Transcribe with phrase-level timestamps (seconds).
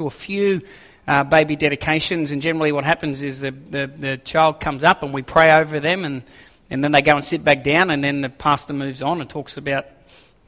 [0.00, 0.62] a few
[1.08, 5.12] uh, baby dedications, and generally what happens is the, the, the, child comes up and
[5.12, 6.22] we pray over them, and,
[6.70, 9.28] and then they go and sit back down, and then the pastor moves on and
[9.28, 9.86] talks about,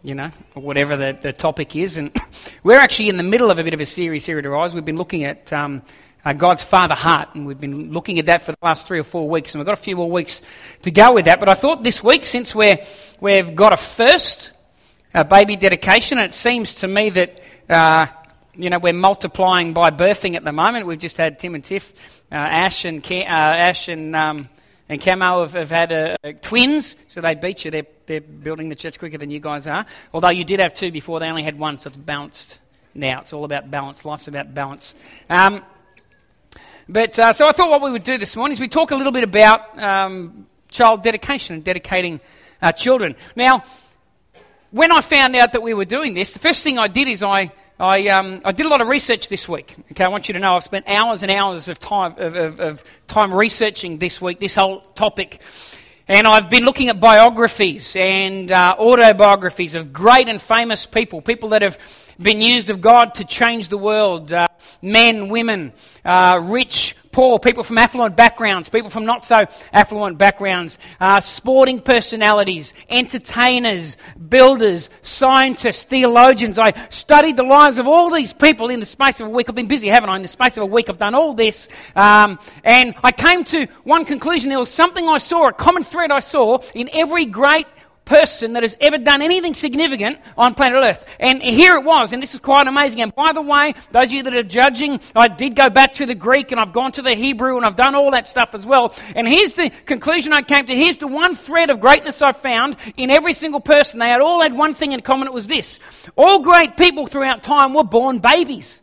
[0.04, 1.96] you know, whatever the, the topic is.
[1.96, 2.16] And
[2.62, 4.72] we're actually in the middle of a bit of a series here at Arise.
[4.72, 5.82] We've been looking at um,
[6.24, 9.04] uh, God's Father heart, and we've been looking at that for the last three or
[9.04, 10.42] four weeks, and we've got a few more weeks
[10.82, 11.40] to go with that.
[11.40, 12.78] But I thought this week, since we're,
[13.19, 14.53] we've got a first
[15.12, 17.41] uh, baby dedication, it seems to me that.
[17.69, 18.06] Uh,
[18.62, 20.87] you know, we're multiplying by birthing at the moment.
[20.87, 21.92] We've just had Tim and Tiff,
[22.30, 24.48] uh, Ash and uh, Ash and um,
[24.91, 27.70] and Camo have, have had uh, twins, so they beat you.
[27.70, 29.87] They're, they're building the church quicker than you guys are.
[30.12, 32.59] Although you did have two before, they only had one, so it's balanced
[32.92, 33.20] now.
[33.20, 34.04] It's all about balance.
[34.04, 34.96] Life's about balance.
[35.29, 35.62] Um,
[36.88, 38.96] but uh, so I thought what we would do this morning is we talk a
[38.96, 42.18] little bit about um, child dedication and dedicating
[42.60, 43.15] uh, children.
[43.37, 43.62] Now,
[44.73, 47.23] when I found out that we were doing this, the first thing I did is
[47.23, 49.74] I I, um, I did a lot of research this week.
[49.92, 52.60] Okay, I want you to know I've spent hours and hours of time, of, of,
[52.60, 55.40] of time researching this week, this whole topic.
[56.06, 61.48] And I've been looking at biographies and uh, autobiographies of great and famous people, people
[61.50, 61.78] that have
[62.18, 64.47] been used of God to change the world uh,
[64.83, 65.72] men, women,
[66.05, 71.80] uh, rich, poor, people from affluent backgrounds, people from not so affluent backgrounds, uh, sporting
[71.80, 73.97] personalities, entertainers,
[74.28, 76.58] builders, scientists, theologians.
[76.58, 79.48] I studied the lives of all these people in the space of a week.
[79.48, 80.16] I've been busy, haven't I?
[80.16, 81.69] In the space of a week, I've done all this.
[81.97, 84.48] Um, and I came to one conclusion.
[84.48, 87.66] There was something I saw, a common thread I saw in every great
[88.11, 91.05] person that has ever done anything significant on planet Earth.
[91.20, 93.00] And here it was, and this is quite amazing.
[93.00, 96.06] And by the way, those of you that are judging, I did go back to
[96.06, 98.66] the Greek and I've gone to the Hebrew and I've done all that stuff as
[98.66, 98.92] well.
[99.14, 100.75] And here's the conclusion I came to.
[100.75, 104.00] Here's the one thread of greatness I found in every single person.
[104.00, 105.28] They had all had one thing in common.
[105.28, 105.78] It was this.
[106.16, 108.83] All great people throughout time were born babies.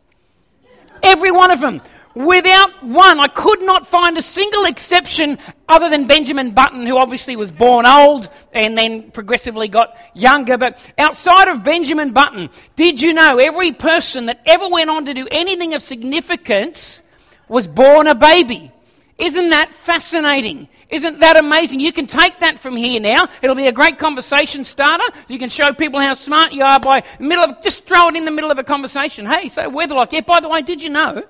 [1.04, 1.82] Every one of them.
[2.18, 5.38] Without one, I could not find a single exception
[5.70, 10.58] other than Benjamin Button, who obviously was born old and then progressively got younger.
[10.58, 15.14] But outside of Benjamin Button, did you know every person that ever went on to
[15.14, 17.04] do anything of significance
[17.48, 18.72] was born a baby?
[19.20, 20.70] Isn't that fascinating?
[20.90, 21.82] Isn't that amazing?
[21.82, 23.30] You can take that from here now.
[23.44, 25.06] It'll be a great conversation starter.
[25.28, 28.26] You can show people how smart you are by middle of just throw it in
[28.26, 29.28] the middle of a conversation.
[29.28, 31.22] Hey, so Weatherlock, yeah, by the way, did you know?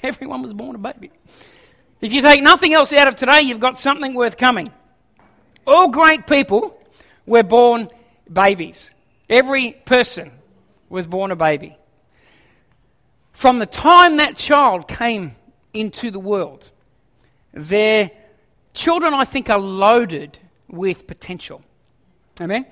[0.02, 1.10] Everyone was born a baby.
[2.00, 4.70] If you take nothing else out of today, you've got something worth coming.
[5.66, 6.78] All great people
[7.26, 7.90] were born
[8.32, 8.90] babies.
[9.28, 10.32] Every person
[10.88, 11.76] was born a baby.
[13.32, 15.36] From the time that child came
[15.72, 16.70] into the world,
[17.52, 18.10] their
[18.74, 20.38] children, I think, are loaded
[20.68, 21.62] with potential.
[22.40, 22.66] Amen?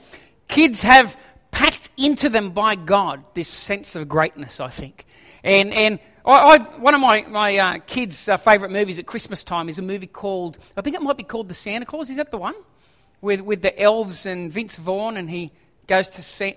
[0.49, 1.17] Kids have
[1.51, 5.05] packed into them by God this sense of greatness, I think.
[5.43, 9.45] And, and I, I, one of my, my uh, kids' uh, favourite movies at Christmas
[9.45, 12.11] time is a movie called, I think it might be called The Santa Claus.
[12.11, 12.55] Is that the one?
[13.21, 15.53] With, with the elves and Vince Vaughn, and he
[15.87, 16.57] goes to see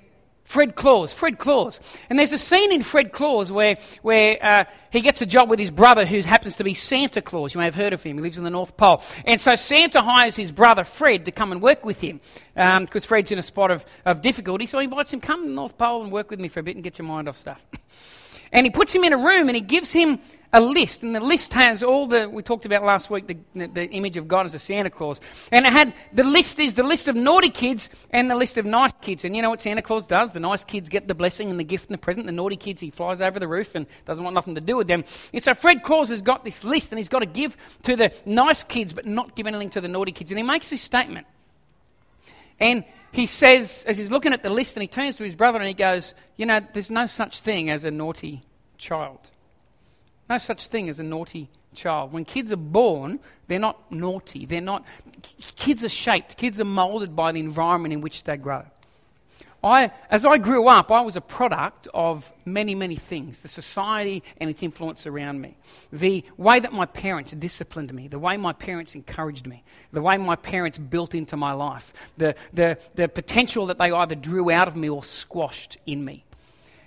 [0.51, 1.79] Fred Claus, Fred Claus.
[2.09, 5.59] And there's a scene in Fred Claus where, where uh, he gets a job with
[5.59, 7.53] his brother who happens to be Santa Claus.
[7.53, 8.17] You may have heard of him.
[8.17, 9.01] He lives in the North Pole.
[9.25, 12.19] And so Santa hires his brother Fred to come and work with him
[12.53, 14.65] because um, Fred's in a spot of, of difficulty.
[14.65, 16.63] So he invites him, come to the North Pole and work with me for a
[16.63, 17.61] bit and get your mind off stuff.
[18.51, 20.19] And he puts him in a room and he gives him
[20.53, 21.03] a list.
[21.03, 24.27] And the list has all the, we talked about last week, the, the image of
[24.27, 25.21] God as a Santa Claus.
[25.51, 28.65] And it had, the list is the list of naughty kids and the list of
[28.65, 29.23] nice kids.
[29.23, 30.33] And you know what Santa Claus does?
[30.33, 32.25] The nice kids get the blessing and the gift and the present.
[32.25, 34.87] The naughty kids, he flies over the roof and doesn't want nothing to do with
[34.87, 35.05] them.
[35.33, 38.11] And so Fred Claus has got this list and he's got to give to the
[38.25, 40.31] nice kids but not give anything to the naughty kids.
[40.31, 41.27] And he makes this statement.
[42.59, 45.59] And he says, as he's looking at the list, and he turns to his brother
[45.59, 48.43] and he goes, You know, there's no such thing as a naughty
[48.77, 49.19] child.
[50.29, 52.13] No such thing as a naughty child.
[52.13, 54.45] When kids are born, they're not naughty.
[54.45, 54.85] They're not.
[55.57, 58.63] Kids are shaped, kids are molded by the environment in which they grow.
[59.63, 64.23] I, as I grew up, I was a product of many, many things the society
[64.37, 65.55] and its influence around me,
[65.93, 70.17] the way that my parents disciplined me, the way my parents encouraged me, the way
[70.17, 74.67] my parents built into my life, the, the, the potential that they either drew out
[74.67, 76.25] of me or squashed in me.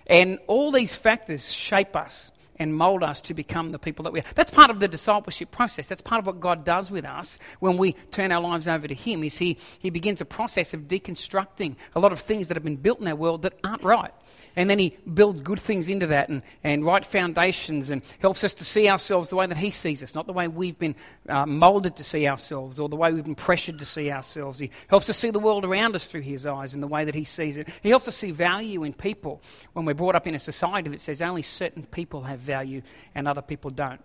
[0.08, 4.20] And all these factors shape us and mold us to become the people that we
[4.20, 4.24] are.
[4.34, 5.88] That's part of the discipleship process.
[5.88, 8.94] That's part of what God does with us when we turn our lives over to
[8.94, 9.24] Him.
[9.24, 12.76] Is He He begins a process of deconstructing a lot of things that have been
[12.76, 14.12] built in our world that aren't right.
[14.56, 18.54] And then He builds good things into that and, and right foundations and helps us
[18.54, 20.94] to see ourselves the way that He sees us, not the way we've been
[21.28, 24.58] uh, molded to see ourselves or the way we've been pressured to see ourselves.
[24.58, 27.14] He helps us see the world around us through His eyes and the way that
[27.14, 27.68] He sees it.
[27.82, 29.42] He helps us see value in people
[29.72, 32.82] when we're brought up in a society that says only certain people have value
[33.14, 34.00] and other people don't.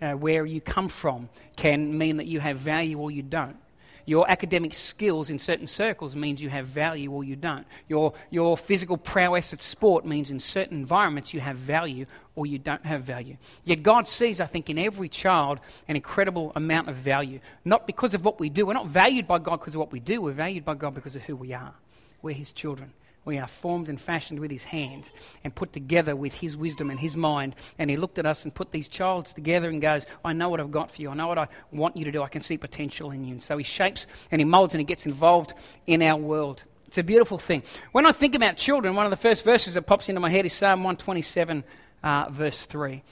[0.00, 3.56] Uh, where you come from can mean that you have value or you don't.
[4.04, 7.66] Your academic skills in certain circles means you have value or you don't.
[7.88, 12.58] Your, your physical prowess at sport means in certain environments you have value or you
[12.58, 13.36] don't have value.
[13.64, 17.40] Yet God sees, I think, in every child an incredible amount of value.
[17.64, 18.66] Not because of what we do.
[18.66, 21.16] We're not valued by God because of what we do, we're valued by God because
[21.16, 21.74] of who we are.
[22.22, 22.92] We're His children.
[23.24, 25.08] We are formed and fashioned with his hands
[25.44, 27.54] and put together with his wisdom and his mind.
[27.78, 30.60] And he looked at us and put these childs together and goes, I know what
[30.60, 31.10] I've got for you.
[31.10, 32.22] I know what I want you to do.
[32.22, 33.32] I can see potential in you.
[33.32, 35.54] And so he shapes and he molds and he gets involved
[35.86, 36.64] in our world.
[36.88, 37.62] It's a beautiful thing.
[37.92, 40.44] When I think about children, one of the first verses that pops into my head
[40.44, 41.64] is Psalm 127,
[42.02, 43.02] uh, verse 3.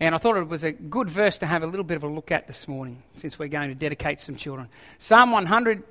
[0.00, 2.08] And I thought it was a good verse to have a little bit of a
[2.08, 4.68] look at this morning, since we're going to dedicate some children.
[4.98, 5.82] Psalm 100,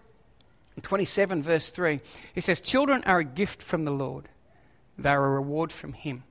[0.81, 1.99] 27, verse 3,
[2.35, 4.27] it says, Children are a gift from the Lord,
[4.97, 6.23] they are a reward from Him.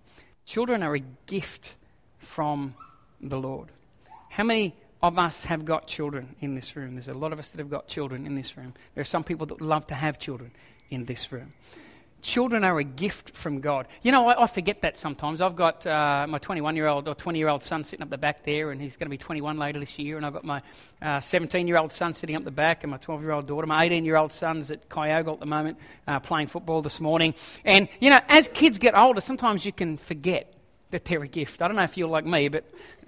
[0.44, 1.74] Children are a gift
[2.18, 2.74] from
[3.20, 3.68] the Lord.
[4.30, 6.94] How many of us have got children in this room?
[6.94, 8.74] There's a lot of us that have got children in this room.
[8.94, 10.52] There are some people that love to have children
[10.90, 11.52] in this room.
[12.20, 13.86] Children are a gift from God.
[14.02, 15.40] You know, I, I forget that sometimes.
[15.40, 18.18] I've got uh, my 21 year old or 20 year old son sitting up the
[18.18, 20.16] back there, and he's going to be 21 later this year.
[20.16, 20.60] And I've got my
[21.20, 23.66] 17 uh, year old son sitting up the back, and my 12 year old daughter.
[23.66, 25.78] My 18 year old son's at Kyogle at the moment,
[26.08, 27.34] uh, playing football this morning.
[27.64, 30.57] And, you know, as kids get older, sometimes you can forget
[30.90, 31.60] that they're a gift.
[31.60, 32.64] I don't know if you're like me, but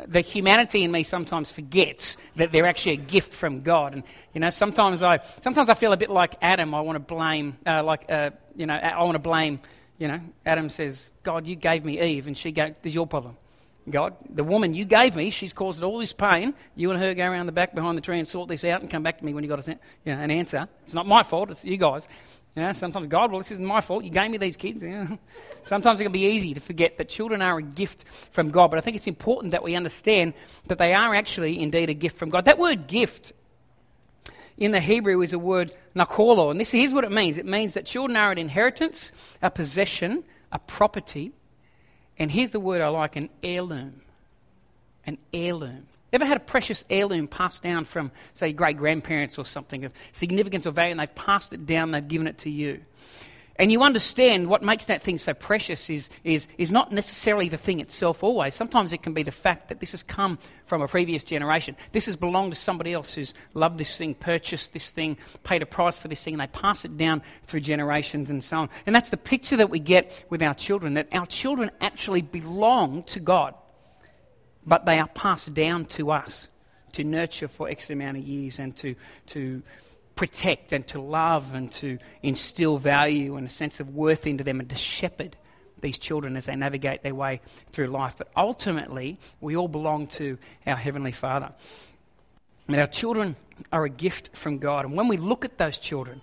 [0.07, 3.95] the humanity in me sometimes forgets that they're actually a gift from God.
[3.95, 4.03] And
[4.35, 6.75] you know, sometimes I sometimes I feel a bit like Adam.
[6.75, 9.61] I want to blame, uh, like uh, you know, I want to blame.
[9.99, 12.75] You know, Adam says, "God, you gave me Eve, and she gave.
[12.83, 13.37] There's your problem."
[13.89, 16.55] God, the woman you gave me, she's caused all this pain.
[16.77, 18.91] You and her go around the back behind the tree and sort this out and
[18.91, 20.69] come back to me when you got a, you know, an answer.
[20.85, 22.07] It's not my fault, it's you guys.
[22.57, 24.05] You know, sometimes God, well, this isn't my fault.
[24.05, 24.83] You gave me these kids.
[24.83, 25.19] You know.
[25.67, 28.71] Sometimes it can be easy to forget that children are a gift from God.
[28.71, 30.35] But I think it's important that we understand
[30.67, 32.47] that they are actually indeed a gift from God.
[32.47, 33.33] That word gift
[34.57, 36.51] in the Hebrew is a word nakolo.
[36.51, 39.13] And this, here's what it means it means that children are an inheritance,
[39.43, 41.33] a possession, a property.
[42.19, 44.03] And here's the word I like an heirloom.
[45.07, 45.87] An heirloom.
[46.13, 50.67] Ever had a precious heirloom passed down from, say, great grandparents or something of significance
[50.67, 52.81] or value, and they've passed it down, they've given it to you?
[53.61, 57.59] And you understand what makes that thing so precious is, is, is not necessarily the
[57.59, 58.55] thing itself always.
[58.55, 61.77] Sometimes it can be the fact that this has come from a previous generation.
[61.93, 65.67] This has belonged to somebody else who's loved this thing, purchased this thing, paid a
[65.67, 68.71] price for this thing, and they pass it down through generations and so on.
[68.87, 73.03] And that's the picture that we get with our children, that our children actually belong
[73.05, 73.55] to God
[74.67, 76.49] but they are passed down to us
[76.93, 78.95] to nurture for X amount of years and to,
[79.29, 79.63] to
[80.17, 84.61] protect and to love and to instill value and a sense of worth into them
[84.61, 85.37] and to shepherd
[85.81, 87.41] these children as they navigate their way
[87.73, 88.15] through life.
[88.19, 90.37] But ultimately, we all belong to
[90.67, 91.53] our Heavenly Father.
[92.69, 93.37] And our children
[93.73, 94.85] are a gift from God.
[94.85, 96.21] And when we look at those children,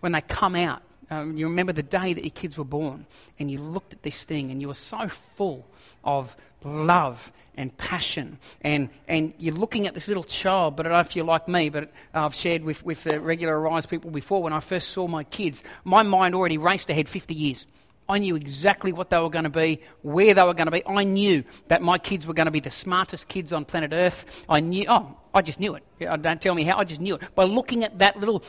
[0.00, 3.06] when they come out, um, you remember the day that your kids were born,
[3.38, 5.66] and you looked at this thing, and you were so full
[6.04, 8.38] of love and passion.
[8.62, 11.48] And, and you're looking at this little child, but I don't know if you're like
[11.48, 15.06] me, but I've shared with, with the regular Arise people before, when I first saw
[15.08, 17.66] my kids, my mind already raced ahead 50 years.
[18.08, 20.86] I knew exactly what they were going to be, where they were going to be.
[20.86, 24.24] I knew that my kids were going to be the smartest kids on planet Earth.
[24.48, 25.82] I knew, oh, I just knew it.
[26.22, 27.34] Don't tell me how, I just knew it.
[27.34, 28.42] By looking at that little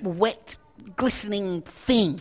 [0.00, 0.56] wet,
[0.96, 2.20] glistening thing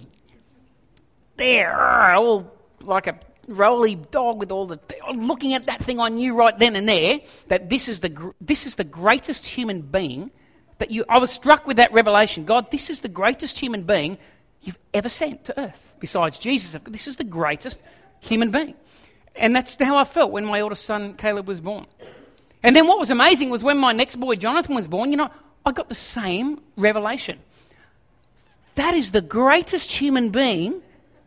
[1.37, 4.79] there, all like a roly dog with all the
[5.15, 8.65] looking at that thing I knew right then and there that this is the this
[8.65, 10.31] is the greatest human being
[10.79, 12.45] that you I was struck with that revelation.
[12.45, 14.17] God this is the greatest human being
[14.61, 16.75] you've ever sent to earth besides Jesus.
[16.87, 17.81] This is the greatest
[18.19, 18.75] human being.
[19.35, 21.85] And that's how I felt when my oldest son Caleb was born.
[22.63, 25.31] And then what was amazing was when my next boy Jonathan was born you know
[25.65, 27.39] I got the same revelation.
[28.75, 30.81] That is the greatest human being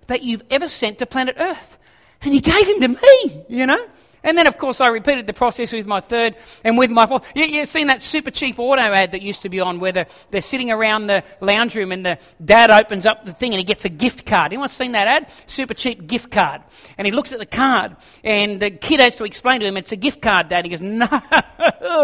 [0.06, 1.78] that you've ever sent to planet earth
[2.22, 3.86] and he gave him to me, you know.
[4.22, 7.24] And then, of course, I repeated the process with my third and with my fourth.
[7.34, 10.42] You, you've seen that Supercheap Auto ad that used to be on where the, they're
[10.42, 13.86] sitting around the lounge room and the dad opens up the thing and he gets
[13.86, 14.52] a gift card.
[14.52, 15.28] Anyone seen that ad?
[15.46, 16.60] Super cheap gift card.
[16.98, 19.92] And he looks at the card and the kid has to explain to him, it's
[19.92, 20.66] a gift card, dad.
[20.66, 21.08] He goes, no,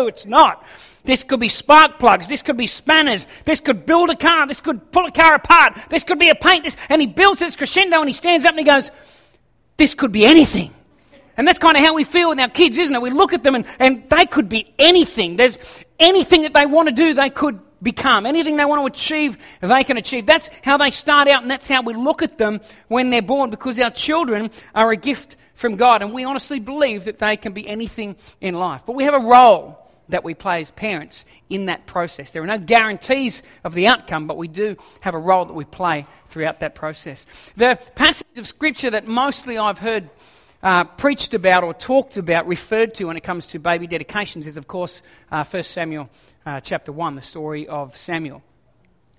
[0.09, 0.65] it's not.
[1.05, 2.29] This could be spark plugs.
[2.29, 3.27] This could be spanners.
[3.45, 4.47] This could build a car.
[4.49, 5.79] This could pull a car apart.
[5.91, 6.65] This could be a paint.
[6.65, 8.91] This, and he builds this crescendo and he stands up and he goes,
[9.77, 10.73] this could be anything.
[11.37, 13.03] And that's kind of how we feel with our kids, isn't it?
[13.03, 15.37] We look at them and, and they could be anything.
[15.37, 15.59] There's
[15.99, 18.25] anything that they want to do, they could become.
[18.27, 20.27] Anything they want to achieve, they can achieve.
[20.27, 23.51] That's how they start out, and that's how we look at them when they're born,
[23.51, 27.53] because our children are a gift from God, and we honestly believe that they can
[27.53, 28.83] be anything in life.
[28.87, 32.31] But we have a role that we play as parents in that process.
[32.31, 35.65] There are no guarantees of the outcome, but we do have a role that we
[35.65, 37.27] play throughout that process.
[37.57, 40.11] The passage of Scripture that mostly I've heard
[40.63, 44.57] uh, preached about or talked about, referred to when it comes to baby dedications, is
[44.57, 46.09] of course uh, 1 Samuel
[46.45, 48.43] uh, chapter 1, the story of Samuel.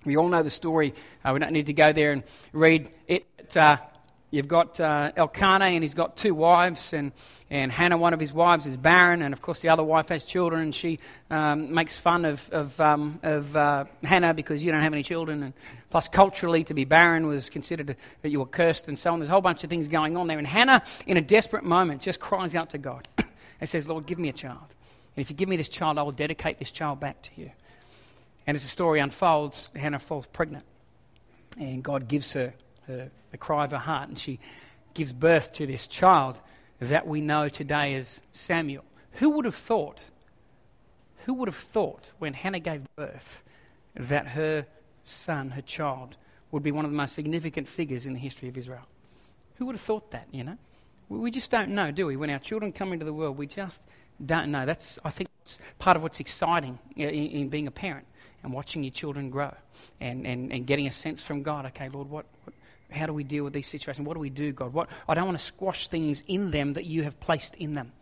[0.04, 0.94] We all know the story.
[1.24, 3.26] Uh, we don't need to go there and read it.
[3.56, 3.78] Uh,
[4.30, 7.12] you've got uh, Elkanah, and he's got two wives, and
[7.50, 10.24] and Hannah, one of his wives, is barren, and of course the other wife has
[10.24, 10.98] children, and she
[11.30, 15.42] um, makes fun of, of, um, of uh, Hannah because you don't have any children.
[15.42, 15.52] And
[15.88, 19.18] plus, culturally, to be barren was considered that you were cursed, and so on.
[19.18, 20.36] There's a whole bunch of things going on there.
[20.36, 23.08] And Hannah, in a desperate moment, just cries out to God
[23.60, 24.74] and says, Lord, give me a child.
[25.16, 27.50] And if you give me this child, I will dedicate this child back to you.
[28.46, 30.64] And as the story unfolds, Hannah falls pregnant,
[31.58, 32.52] and God gives her,
[32.88, 34.40] her the cry of her heart, and she
[34.94, 36.40] gives birth to this child
[36.80, 38.84] that we know today as Samuel.
[39.12, 40.04] Who would have thought,
[41.24, 43.24] who would have thought when Hannah gave birth
[43.94, 44.66] that her
[45.04, 46.16] son, her child,
[46.50, 48.86] would be one of the most significant figures in the history of Israel?
[49.56, 50.56] Who would have thought that, you know?
[51.08, 52.16] We just don't know, do we?
[52.16, 53.80] When our children come into the world, we just
[54.24, 54.66] don't know.
[54.66, 55.28] That's, I think,
[55.78, 58.06] part of what's exciting uh, in, in being a parent
[58.42, 59.54] and watching your children grow
[60.00, 62.54] and, and, and getting a sense from God, okay, Lord, what, what
[62.90, 64.06] how do we deal with these situations?
[64.06, 64.72] What do we do, God?
[64.72, 67.92] What, I don't want to squash things in them that you have placed in them,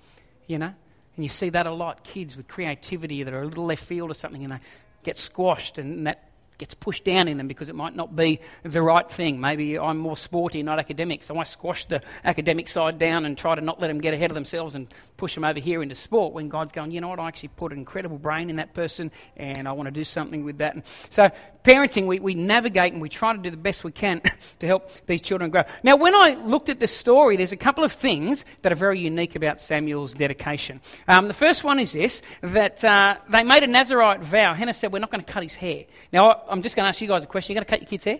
[0.46, 0.72] you know?
[1.16, 4.10] And you see that a lot, kids with creativity that are a little left field
[4.10, 4.60] or something, and they
[5.02, 8.80] get squashed, and that gets pushed down in them because it might not be the
[8.80, 9.40] right thing.
[9.40, 13.54] Maybe I'm more sporty, not academic, so I squash the academic side down and try
[13.54, 16.32] to not let them get ahead of themselves and push them over here into sport
[16.32, 19.10] when God's going, you know what, I actually put an incredible brain in that person
[19.36, 20.74] and I want to do something with that.
[20.74, 21.30] And so,
[21.64, 24.20] parenting, we, we navigate and we try to do the best we can
[24.60, 25.62] to help these children grow.
[25.82, 29.00] Now, when I looked at this story, there's a couple of things that are very
[29.00, 30.80] unique about Samuel's dedication.
[31.08, 34.54] Um, the first one is this that uh, they made a Nazarite vow.
[34.54, 35.84] Hannah said, We're not going to cut his hair.
[36.12, 37.54] Now, I'm just going to ask you guys a question.
[37.54, 38.18] You're going to cut your kids' hair?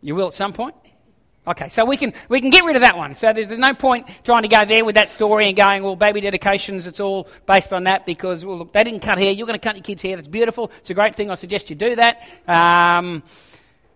[0.00, 0.74] You will at some point?
[1.44, 3.16] Okay, so we can, we can get rid of that one.
[3.16, 5.96] So there's, there's no point trying to go there with that story and going, well,
[5.96, 9.32] baby dedications, it's all based on that because, well, look, they didn't cut hair.
[9.32, 10.14] You're going to cut your kids' hair.
[10.14, 10.70] That's beautiful.
[10.78, 11.32] It's a great thing.
[11.32, 12.22] I suggest you do that.
[12.46, 13.24] Um,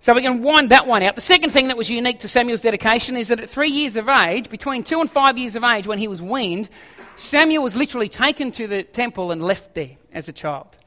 [0.01, 1.15] so we can wind that one out.
[1.15, 4.09] The second thing that was unique to Samuel's dedication is that at three years of
[4.09, 6.69] age, between two and five years of age, when he was weaned,
[7.15, 10.79] Samuel was literally taken to the temple and left there as a child.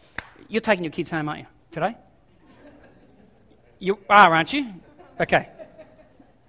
[0.50, 1.96] You're taking your kids home, aren't you, today?
[3.80, 4.74] You are, aren't you?
[5.22, 5.48] Okay.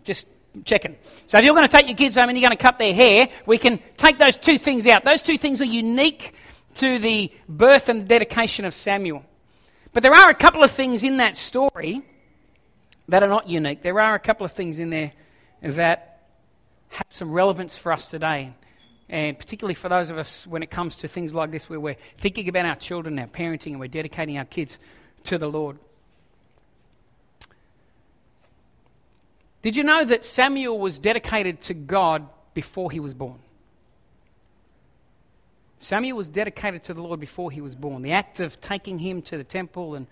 [0.05, 0.27] Just
[0.65, 0.97] checking.
[1.27, 2.95] So if you're going to take your kids home and you're going to cut their
[2.95, 5.05] hair, we can take those two things out.
[5.05, 6.35] Those two things are unique
[6.77, 9.25] to the birth and dedication of Samuel.
[9.93, 12.03] But there are a couple of things in that story
[13.09, 13.83] that are not unique.
[13.83, 15.13] There are a couple of things in there
[15.63, 16.23] that
[16.89, 18.55] have some relevance for us today.
[19.09, 21.97] And particularly for those of us when it comes to things like this, where we're
[22.21, 24.79] thinking about our children, our parenting, and we're dedicating our kids
[25.25, 25.79] to the Lord.
[29.63, 33.39] Did you know that Samuel was dedicated to God before he was born?
[35.81, 38.03] Samuel was dedicated to the Lord before he was born.
[38.03, 40.07] The act of taking him to the temple and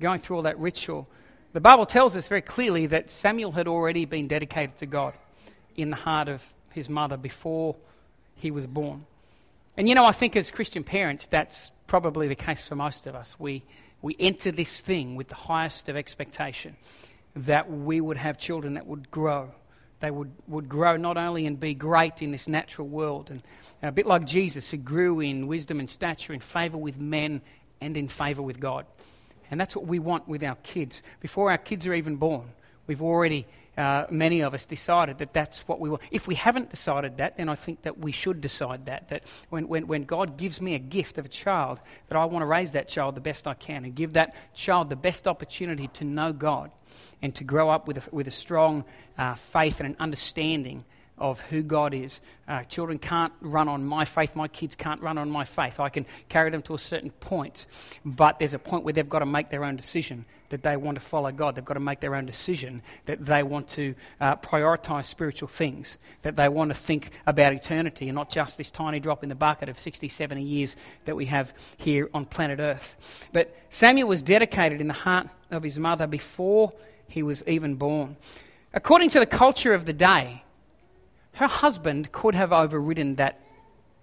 [0.00, 1.06] going through all that ritual.
[1.52, 5.14] The Bible tells us very clearly that Samuel had already been dedicated to God
[5.76, 7.76] in the heart of his mother before
[8.36, 9.06] he was born.
[9.76, 13.14] And you know, I think as Christian parents, that's probably the case for most of
[13.14, 13.34] us.
[13.38, 13.62] We,
[14.02, 16.76] we enter this thing with the highest of expectation
[17.36, 19.50] that we would have children that would grow.
[20.00, 23.42] They would, would grow not only and be great in this natural world, and,
[23.82, 27.42] a bit like Jesus, who grew in wisdom and stature, in favour with men
[27.80, 28.86] and in favour with God.
[29.50, 31.02] And that's what we want with our kids.
[31.20, 32.50] Before our kids are even born,
[32.86, 36.02] we've already, uh, many of us, decided that that's what we want.
[36.10, 39.10] If we haven't decided that, then I think that we should decide that.
[39.10, 42.42] That when, when, when God gives me a gift of a child, that I want
[42.42, 45.88] to raise that child the best I can and give that child the best opportunity
[45.88, 46.70] to know God
[47.24, 48.84] and to grow up with a, with a strong
[49.16, 50.84] uh, faith and an understanding
[51.16, 52.20] of who God is.
[52.46, 54.36] Uh, children can't run on my faith.
[54.36, 55.80] My kids can't run on my faith.
[55.80, 57.64] I can carry them to a certain point,
[58.04, 60.98] but there's a point where they've got to make their own decision that they want
[60.98, 61.54] to follow God.
[61.54, 65.96] They've got to make their own decision that they want to uh, prioritize spiritual things,
[66.22, 69.34] that they want to think about eternity and not just this tiny drop in the
[69.34, 70.76] bucket of 60, 70 years
[71.06, 72.96] that we have here on planet Earth.
[73.32, 76.74] But Samuel was dedicated in the heart of his mother before
[77.08, 78.16] he was even born.
[78.72, 80.42] According to the culture of the day,
[81.34, 83.40] her husband could have overridden that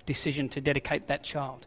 [0.06, 1.66] decision to dedicate that child.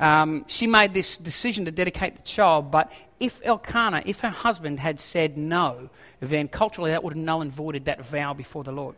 [0.00, 4.80] Um, she made this decision to dedicate the child, but if Elkanah, if her husband
[4.80, 8.72] had said no, then culturally that would have null and voided that vow before the
[8.72, 8.96] Lord.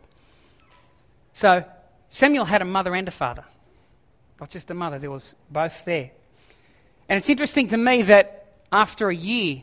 [1.33, 1.63] So
[2.09, 3.43] Samuel had a mother and a father,
[4.39, 6.11] not just a mother, there was both there.
[7.07, 9.61] And it's interesting to me that after a year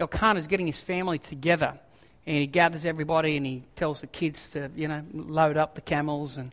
[0.00, 1.78] that Elkanah is getting his family together,
[2.26, 5.80] and he gathers everybody and he tells the kids to, you know, load up the
[5.80, 6.52] camels and,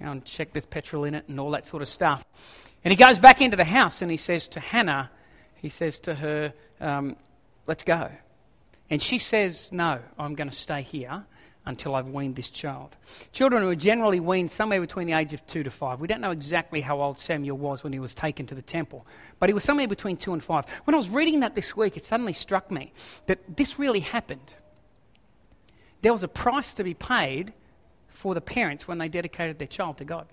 [0.00, 2.24] you know, and check there's petrol in it and all that sort of stuff.
[2.84, 5.10] And he goes back into the house and he says to Hannah,
[5.56, 7.16] he says to her, um,
[7.66, 8.10] let's go.
[8.90, 11.24] And she says, no, I'm going to stay here
[11.66, 12.96] until I've weaned this child.
[13.32, 16.00] Children were generally weaned somewhere between the age of two to five.
[16.00, 19.06] We don't know exactly how old Samuel was when he was taken to the temple,
[19.40, 20.64] but he was somewhere between two and five.
[20.84, 22.92] When I was reading that this week, it suddenly struck me
[23.26, 24.54] that this really happened
[26.02, 27.52] there was a price to be paid
[28.08, 30.26] for the parents when they dedicated their child to God.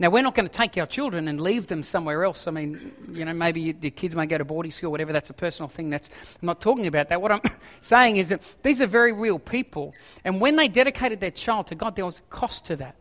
[0.00, 2.46] Now, we're not going to take our children and leave them somewhere else.
[2.46, 5.12] I mean, you know, maybe you, the kids may go to boarding school, whatever.
[5.12, 5.90] That's a personal thing.
[5.90, 6.08] That's,
[6.40, 7.20] I'm not talking about that.
[7.20, 7.42] What I'm
[7.82, 9.94] saying is that these are very real people.
[10.24, 12.96] And when they dedicated their child to God, there was a cost to that.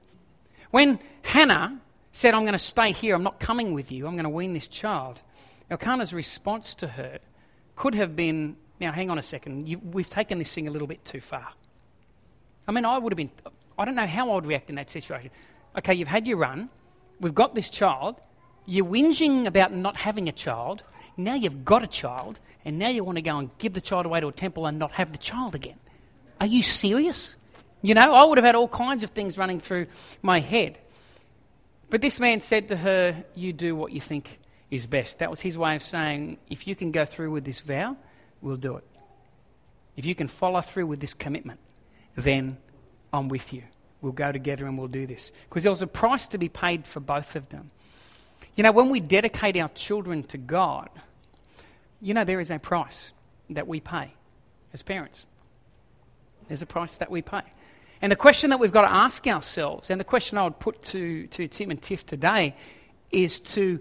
[0.72, 1.79] When Hannah
[2.12, 4.53] said, I'm going to stay here, I'm not coming with you, I'm going to wean
[4.53, 5.22] this child,
[5.72, 7.20] Elkanah's response to her
[7.79, 9.70] could have been, now, hang on a second.
[9.70, 11.48] You, we've taken this thing a little bit too far.
[12.68, 13.32] I mean, I would have been,
[13.77, 15.32] I don't know how I would react in that situation.
[15.77, 16.70] Okay, you've had your run.
[17.20, 18.16] We've got this child.
[18.66, 20.84] You're whinging about not having a child.
[21.18, 22.40] Now you've got a child.
[22.66, 24.78] And now you want to go and give the child away to a temple and
[24.80, 25.80] not have the child again.
[26.40, 27.36] Are you serious?
[27.82, 29.88] You know, I would have had all kinds of things running through
[30.22, 30.78] my head.
[31.90, 35.20] But this man said to her, You do what you think is best.
[35.20, 37.98] That was his way of saying, If you can go through with this vow,
[38.42, 38.84] we'll do it.
[39.96, 41.60] If you can follow through with this commitment,
[42.16, 42.58] then
[43.12, 43.64] I'm with you.
[44.01, 45.32] We'll go together and we'll do this.
[45.50, 47.72] Because there was a price to be paid for both of them.
[48.56, 50.89] You know, when we dedicate our children to God,
[52.01, 53.12] you know, there is a price
[53.50, 54.13] that we pay
[54.74, 55.25] as parents.
[56.48, 57.41] There's a price that we pay.
[58.01, 60.82] And the question that we've got to ask ourselves, and the question I would put
[60.84, 62.56] to, to Tim and Tiff today,
[63.12, 63.79] is to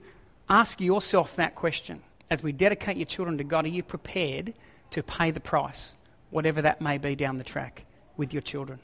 [0.48, 4.54] ask yourself that question as we dedicate your children to God, are you prepared
[4.90, 5.94] to pay the price,
[6.30, 7.84] whatever that may be down the track,
[8.16, 8.80] with your children?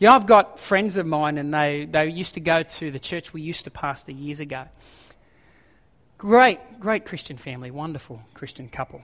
[0.00, 2.98] You know, I've got friends of mine, and they, they used to go to the
[2.98, 4.64] church we used to pastor years ago.
[6.18, 9.02] Great, great Christian family, wonderful Christian couple.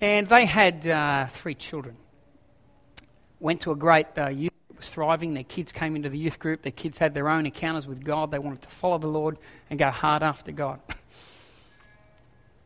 [0.00, 1.96] And they had uh, three children.
[3.38, 5.34] Went to a great uh, youth group, was thriving.
[5.34, 6.62] Their kids came into the youth group.
[6.62, 8.32] Their kids had their own encounters with God.
[8.32, 9.38] They wanted to follow the Lord
[9.70, 10.80] and go hard after God.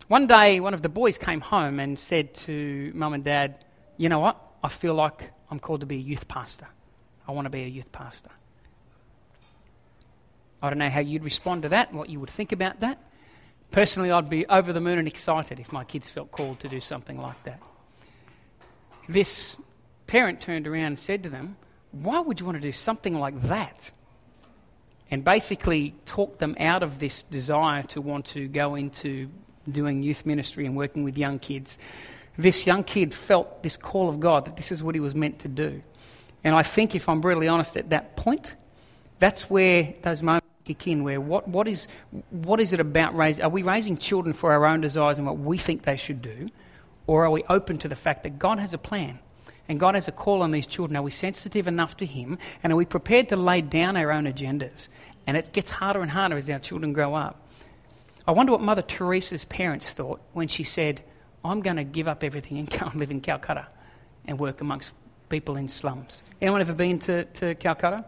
[0.09, 3.65] One day, one of the boys came home and said to mum and dad,
[3.99, 4.41] You know what?
[4.63, 6.69] I feel like I'm called to be a youth pastor.
[7.27, 8.31] I want to be a youth pastor.
[10.63, 12.99] I don't know how you'd respond to that what you would think about that.
[13.71, 16.81] Personally, I'd be over the moon and excited if my kids felt called to do
[16.81, 17.61] something like that.
[19.09, 19.57] This
[20.07, 21.57] parent turned around and said to them,
[21.93, 23.91] Why would you want to do something like that?
[25.11, 29.29] And basically talked them out of this desire to want to go into
[29.71, 31.79] doing youth ministry and working with young kids,
[32.39, 35.41] this young kid felt this call of God that this is what he was meant
[35.41, 35.83] to do.
[36.45, 38.55] And I think, if I'm brutally honest, at that point,
[39.19, 41.05] that's where those moments kick in.
[41.05, 41.89] Where what, what, is,
[42.31, 43.45] what is it about raising?
[43.45, 46.49] Are we raising children for our own desires and what we think they should do?
[47.07, 49.19] Or are we open to the fact that God has a plan
[49.69, 50.97] and God has a call on these children?
[50.97, 52.39] Are we sensitive enough to Him?
[52.63, 54.89] And are we prepared to lay down our own agendas?
[55.27, 57.43] And it gets harder and harder as our children grow up.
[58.27, 61.03] I wonder what Mother Teresa's parents thought when she said,
[61.45, 63.69] I'm going to give up everything and go and live in Calcutta
[64.27, 64.95] and work amongst
[65.29, 66.23] people in slums.
[66.41, 68.05] Anyone ever been to, to Calcutta?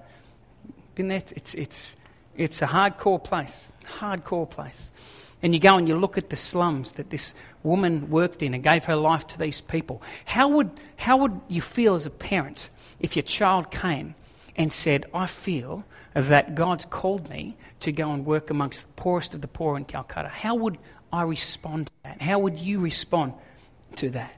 [0.94, 1.22] Been there?
[1.34, 1.92] It's, it's,
[2.36, 4.90] it's a hardcore place, hardcore place.
[5.42, 8.62] And you go and you look at the slums that this woman worked in and
[8.62, 10.02] gave her life to these people.
[10.24, 14.14] How would, how would you feel as a parent if your child came
[14.56, 19.34] and said, I feel that God's called me to go and work amongst the poorest
[19.34, 20.28] of the poor in Calcutta.
[20.28, 20.78] How would
[21.12, 22.20] I respond to that?
[22.20, 23.34] How would you respond
[23.96, 24.34] to that?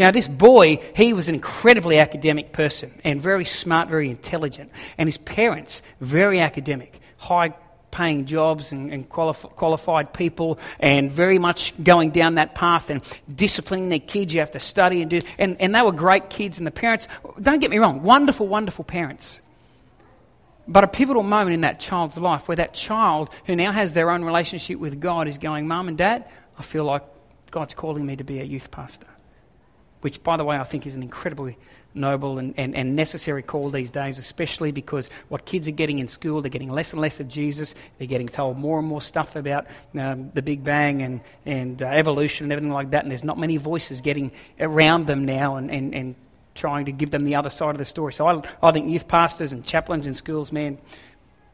[0.00, 4.70] Know, this boy, he was an incredibly academic person and very smart, very intelligent.
[4.96, 7.54] And his parents, very academic, high
[7.90, 13.02] paying jobs and, and qualif- qualified people and very much going down that path and
[13.34, 14.32] disciplining their kids.
[14.32, 15.20] You have to study and do.
[15.36, 16.56] And, and they were great kids.
[16.56, 17.06] And the parents,
[17.38, 19.38] don't get me wrong, wonderful, wonderful parents.
[20.66, 24.10] But a pivotal moment in that child's life where that child, who now has their
[24.10, 26.24] own relationship with God, is going, Mum and Dad,
[26.58, 27.02] I feel like
[27.50, 29.06] God's calling me to be a youth pastor.
[30.00, 31.56] Which, by the way, I think is an incredibly
[31.94, 36.08] noble and, and, and necessary call these days, especially because what kids are getting in
[36.08, 37.74] school, they're getting less and less of Jesus.
[37.98, 39.66] They're getting told more and more stuff about
[39.98, 43.38] um, the Big Bang and, and uh, evolution and everything like that, and there's not
[43.38, 46.14] many voices getting around them now and, and, and
[46.54, 48.12] trying to give them the other side of the story.
[48.12, 50.78] So I, I think youth pastors and chaplains in schools, man,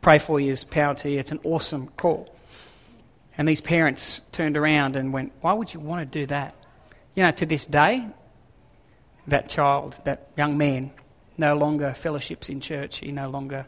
[0.00, 1.18] pray for you, power to you.
[1.18, 2.32] It's an awesome call.
[3.38, 6.54] And these parents turned around and went, Why would you want to do that?
[7.14, 8.06] You know, to this day,
[9.28, 10.92] that child, that young man,
[11.38, 12.98] no longer fellowships in church.
[12.98, 13.66] He no longer,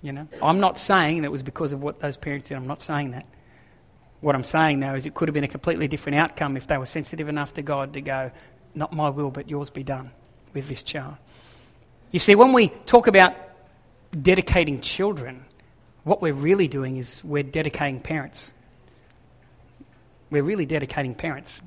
[0.00, 0.26] you know.
[0.42, 2.56] I'm not saying that it was because of what those parents did.
[2.56, 3.26] I'm not saying that.
[4.20, 6.78] What I'm saying, though, is it could have been a completely different outcome if they
[6.78, 8.30] were sensitive enough to God to go,
[8.74, 10.12] not my will, but yours be done
[10.54, 11.16] with this child.
[12.12, 13.34] You see, when we talk about
[14.20, 15.44] dedicating children,
[16.04, 18.52] what we're really doing is we're dedicating parents.
[20.30, 21.60] We're really dedicating parents.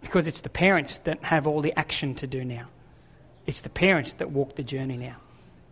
[0.00, 2.66] Because it's the parents that have all the action to do now.
[3.46, 5.16] It's the parents that walk the journey now.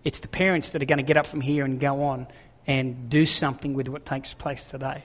[0.05, 2.27] It's the parents that are going to get up from here and go on
[2.67, 5.05] and do something with what takes place today.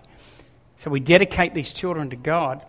[0.78, 2.66] So we dedicate these children to God,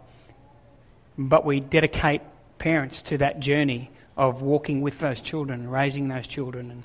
[1.18, 2.22] but we dedicate
[2.58, 6.84] parents to that journey of walking with those children raising those children and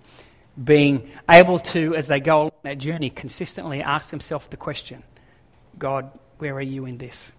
[0.66, 5.04] being able to, as they go along that journey, consistently ask themselves the question
[5.78, 7.32] God, where are you in this?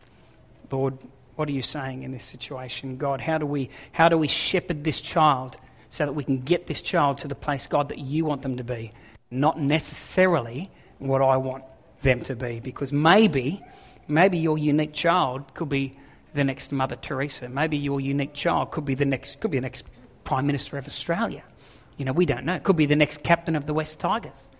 [0.70, 0.96] Lord,
[1.40, 2.98] what are you saying in this situation?
[2.98, 5.56] God, how do we, how do we shepherd this child
[5.88, 8.58] so that we can get this child to the place, God, that you want them
[8.58, 8.92] to be?
[9.30, 11.64] Not necessarily what I want
[12.02, 12.60] them to be.
[12.60, 13.64] Because maybe,
[14.06, 15.96] maybe your unique child could be
[16.34, 17.48] the next Mother Teresa.
[17.48, 19.84] Maybe your unique child could be the next, could be the next
[20.24, 21.42] Prime Minister of Australia.
[21.96, 22.56] You know, we don't know.
[22.56, 24.50] It could be the next captain of the West Tigers.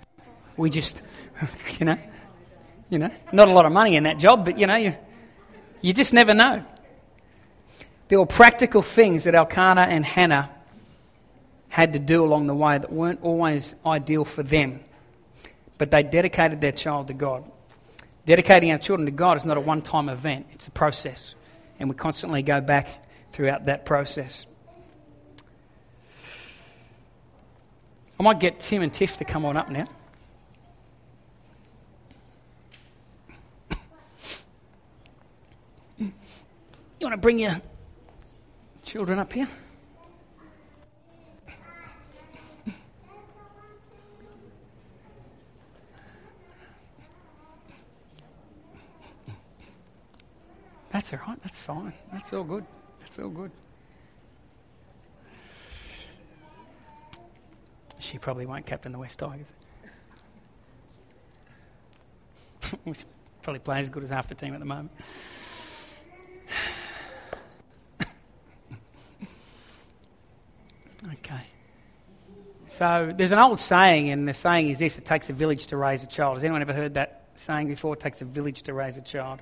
[0.57, 1.03] We just,
[1.79, 1.99] you know,
[2.89, 4.95] you know, not a lot of money in that job, but you know, you,
[5.83, 6.65] you just never know.
[8.11, 10.51] There were practical things that Elkanah and Hannah
[11.71, 14.81] had to do along the way that weren't always ideal for them
[15.81, 17.43] but they dedicated their child to God.
[18.27, 21.35] Dedicating our children to God is not a one time event, it's a process.
[21.79, 24.45] And we constantly go back throughout that process.
[28.19, 29.89] I might get Tim and Tiff to come on up now.
[35.99, 37.63] You want to bring your
[38.91, 39.49] children up here?
[50.93, 51.41] That's all right.
[51.45, 51.93] That's fine.
[52.13, 52.65] That's all good.
[53.01, 53.53] That's all good.
[58.01, 59.53] She probably won't captain the West Tigers.
[62.87, 63.05] She's
[63.43, 64.91] probably playing as good as half the team at the moment.
[71.13, 71.43] okay.
[72.81, 75.77] So there's an old saying, and the saying is this it takes a village to
[75.77, 76.37] raise a child.
[76.37, 77.93] Has anyone ever heard that saying before?
[77.93, 79.41] It takes a village to raise a child.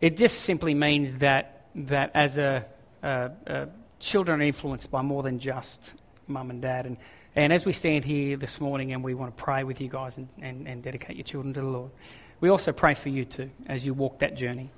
[0.00, 2.64] It just simply means that, that as a,
[3.02, 5.80] a, a children are influenced by more than just
[6.28, 6.86] mum and dad.
[6.86, 6.96] And,
[7.34, 10.16] and as we stand here this morning and we want to pray with you guys
[10.16, 11.90] and, and, and dedicate your children to the Lord,
[12.38, 14.70] we also pray for you too as you walk that journey.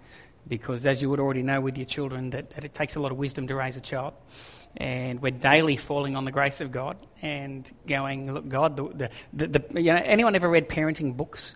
[0.49, 3.11] Because as you would already know with your children, that, that it takes a lot
[3.11, 4.15] of wisdom to raise a child.
[4.77, 9.59] And we're daily falling on the grace of God and going, look, God, the, the,
[9.59, 11.55] the, you know, anyone ever read parenting books?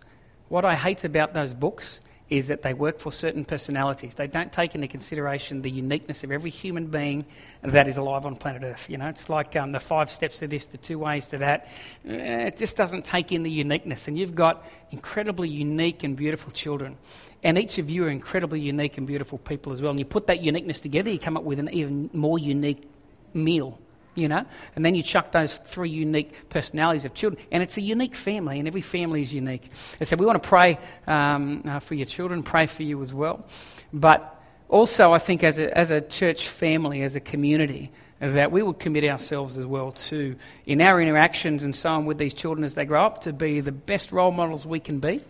[0.48, 2.00] What I hate about those books
[2.30, 4.14] is that they work for certain personalities.
[4.14, 7.26] They don't take into consideration the uniqueness of every human being
[7.62, 8.88] that is alive on planet Earth.
[8.88, 11.66] You know, it's like um, the five steps to this, the two ways to that.
[12.08, 14.06] Eh, it just doesn't take in the uniqueness.
[14.06, 16.96] And you've got incredibly unique and beautiful children.
[17.42, 19.90] And each of you are incredibly unique and beautiful people as well.
[19.90, 22.88] And you put that uniqueness together, you come up with an even more unique
[23.34, 23.78] meal
[24.14, 24.44] you know,
[24.76, 28.58] and then you chuck those three unique personalities of children, and it's a unique family,
[28.58, 29.70] and every family is unique.
[29.98, 33.12] And so we want to pray um, uh, for your children, pray for you as
[33.12, 33.46] well,
[33.92, 38.62] but also I think as a, as a church family, as a community, that we
[38.62, 42.64] would commit ourselves as well to, in our interactions and so on with these children
[42.64, 45.24] as they grow up, to be the best role models we can be,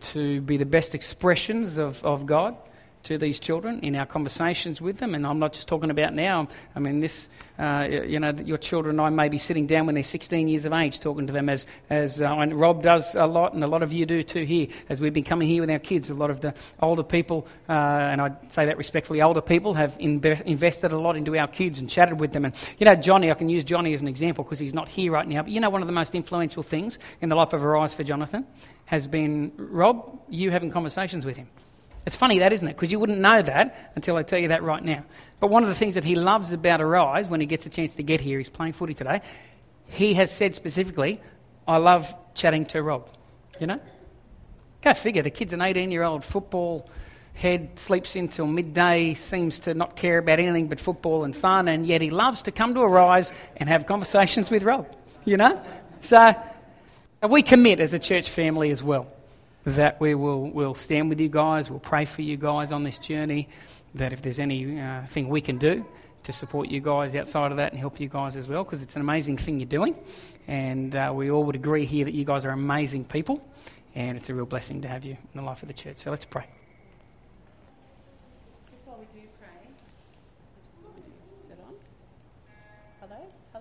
[0.00, 2.56] to be the best expressions of, of God
[3.04, 5.14] to these children in our conversations with them.
[5.14, 6.48] And I'm not just talking about now.
[6.74, 10.04] I mean, this, uh, you know, your children I may be sitting down when they're
[10.04, 13.54] 16 years of age talking to them as, as uh, and Rob does a lot,
[13.54, 15.78] and a lot of you do too here, as we've been coming here with our
[15.78, 16.10] kids.
[16.10, 19.98] A lot of the older people, uh, and I say that respectfully, older people have
[19.98, 22.44] inbe- invested a lot into our kids and chatted with them.
[22.44, 25.12] And, you know, Johnny, I can use Johnny as an example because he's not here
[25.12, 27.64] right now, but you know, one of the most influential things in the life of
[27.64, 28.46] Arise for Jonathan
[28.84, 31.48] has been Rob, you having conversations with him
[32.04, 32.74] It's funny that, isn't it?
[32.74, 35.04] Because you wouldn't know that until I tell you that right now.
[35.40, 37.94] But one of the things that he loves about Arise when he gets a chance
[37.96, 39.22] to get here, he's playing footy today,
[39.86, 41.20] he has said specifically,
[41.66, 43.08] I love chatting to Rob.
[43.60, 43.80] You know?
[44.82, 46.90] Go figure, the kid's an 18 year old football
[47.34, 51.86] head, sleeps until midday, seems to not care about anything but football and fun, and
[51.86, 54.86] yet he loves to come to Arise and have conversations with Rob.
[55.24, 55.62] You know?
[56.00, 56.34] So
[57.28, 59.06] we commit as a church family as well
[59.64, 62.98] that we will will stand with you guys, we'll pray for you guys on this
[62.98, 63.48] journey,
[63.94, 65.84] that if there's anything uh, we can do
[66.24, 68.94] to support you guys outside of that and help you guys as well, because it's
[68.94, 69.94] an amazing thing you're doing.
[70.48, 73.42] And uh, we all would agree here that you guys are amazing people,
[73.94, 75.98] and it's a real blessing to have you in the life of the church.
[75.98, 76.46] So let's pray.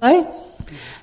[0.04, 0.34] Hello?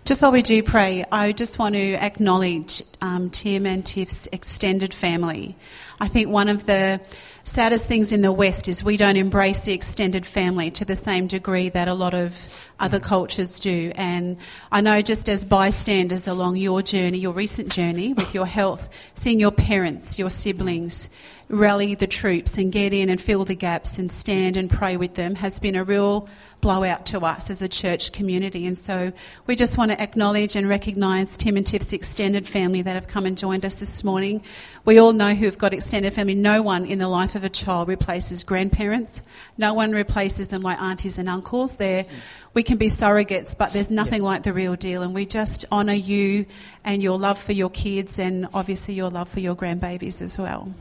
[0.05, 4.93] Just while we do pray, I just want to acknowledge um, Tim and Tiff's extended
[4.93, 5.55] family.
[6.01, 7.01] I think one of the
[7.45, 11.29] saddest things in the West is we don't embrace the extended family to the same
[11.29, 12.37] degree that a lot of
[12.81, 13.93] other cultures do.
[13.95, 14.37] And
[14.73, 19.39] I know just as bystanders along your journey, your recent journey with your health, seeing
[19.39, 21.09] your parents, your siblings,
[21.49, 25.15] rally the troops and get in and fill the gaps and stand and pray with
[25.15, 26.29] them has been a real
[26.61, 28.67] blowout to us as a church community.
[28.67, 29.13] And so
[29.47, 33.25] we just want to acknowledge and recognise Tim and Tiff's extended family that have come
[33.25, 34.43] and joined us this morning.
[34.85, 36.35] We all know who have got extended family.
[36.35, 39.23] No one in the life of a child replaces grandparents.
[39.57, 41.77] No one replaces them like aunties and uncles.
[41.77, 42.05] They're,
[42.53, 45.03] we can be surrogates, but there's nothing like the real deal.
[45.03, 46.45] And we just honour you
[46.85, 50.75] and your love for your kids and obviously your love for your grandbabies as well.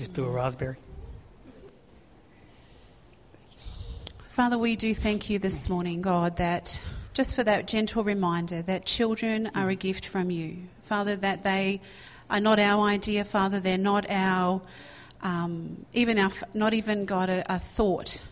[0.00, 0.76] Just blew a raspberry.
[4.30, 6.82] Father, we do thank you this morning, God, that
[7.12, 10.56] just for that gentle reminder that children are a gift from you.
[10.84, 11.82] Father, that they
[12.30, 14.62] are not our idea, Father, they're not our,
[15.20, 18.22] um, even our, not even, God, a, a thought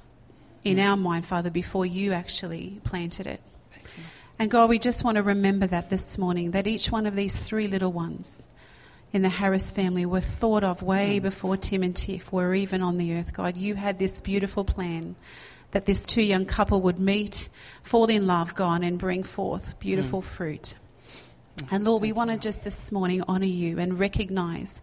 [0.65, 3.43] in our mind, Father, before you actually planted it.
[4.39, 7.39] And God, we just want to remember that this morning, that each one of these
[7.39, 8.49] three little ones
[9.13, 11.23] in the Harris family were thought of way mm.
[11.23, 13.57] before Tim and Tiff were even on the earth, God.
[13.57, 15.17] You had this beautiful plan
[15.71, 17.49] that this two young couple would meet,
[17.83, 20.27] fall in love, God, and bring forth beautiful mm.
[20.27, 20.75] fruit.
[21.71, 24.81] And Lord, we want to just this morning honour you and recognise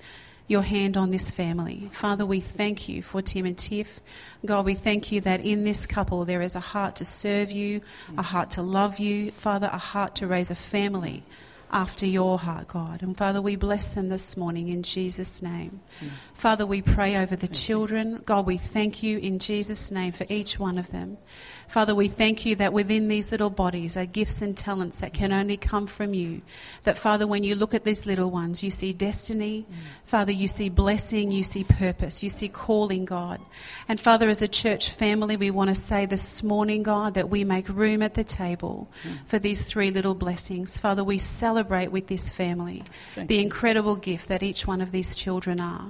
[0.47, 1.89] your hand on this family.
[1.91, 3.99] Father, we thank you for Tim and Tiff.
[4.45, 7.81] God, we thank you that in this couple there is a heart to serve you,
[8.17, 11.23] a heart to love you, Father, a heart to raise a family
[11.71, 13.01] after your heart, God.
[13.01, 15.81] And Father, we bless them this morning in Jesus' name.
[15.99, 16.09] Mm.
[16.33, 18.21] Father, we pray over the children.
[18.25, 21.17] God, we thank you in Jesus' name for each one of them.
[21.67, 25.31] Father, we thank you that within these little bodies are gifts and talents that can
[25.31, 26.41] only come from you.
[26.83, 29.65] That, Father, when you look at these little ones, you see destiny.
[29.69, 29.75] Mm.
[30.05, 33.41] Father, you see blessing, you see purpose, you see calling, God.
[33.87, 37.43] And Father, as a church family, we want to say this morning, God, that we
[37.43, 39.19] make room at the table mm.
[39.27, 40.77] for these three little blessings.
[40.77, 42.83] Father, we celebrate with this family
[43.15, 43.41] thank the you.
[43.41, 45.89] incredible gift that each one of these children are.